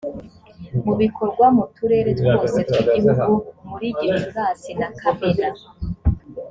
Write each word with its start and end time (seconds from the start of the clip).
mu 0.83 0.93
bikorwa 1.01 1.45
mu 1.55 1.63
turere 1.75 2.11
twose 2.19 2.57
tw 2.69 2.75
igihugu 2.99 3.33
muri 3.69 3.87
gicurasi 3.99 4.71
na 4.79 4.89
kamena 4.99 5.49